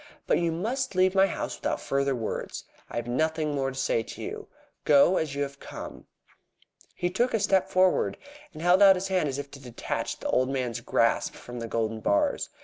But 0.25 0.39
you 0.39 0.51
must 0.51 0.95
leave 0.95 1.13
my 1.13 1.27
house 1.27 1.57
without 1.59 1.79
further 1.79 2.15
words. 2.15 2.63
I 2.89 2.95
have 2.95 3.05
nothing 3.05 3.53
more 3.53 3.69
to 3.69 3.77
say 3.77 4.01
to 4.01 4.21
you. 4.23 4.47
Go 4.83 5.17
as 5.17 5.35
you 5.35 5.43
have 5.43 5.59
come." 5.59 6.07
He 6.95 7.11
took 7.11 7.35
a 7.35 7.39
step 7.39 7.69
forward, 7.69 8.17
and 8.51 8.63
held 8.63 8.81
out 8.81 8.95
his 8.95 9.09
hand 9.09 9.29
as 9.29 9.37
if 9.37 9.51
to 9.51 9.59
detach 9.59 10.17
the 10.19 10.29
old 10.29 10.49
man's 10.49 10.81
grasp 10.81 11.35
from 11.35 11.59
the 11.59 11.67
golden 11.67 11.99
bars. 11.99 12.49